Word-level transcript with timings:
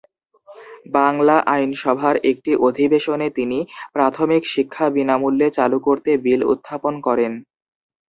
বাংলা 0.95 1.35
আইন 1.47 1.71
সভার 1.81 2.15
একটি 2.31 2.51
অধিবেশনে 2.67 3.27
তিনি 3.37 3.59
প্রাথমিক 3.95 4.43
শিক্ষা 4.53 4.85
বিনামূল্যে 4.95 5.47
চালু 5.57 5.77
করতে 5.87 6.11
বিল 6.25 6.41
উত্থাপন 6.53 6.93
করেন। 7.07 7.31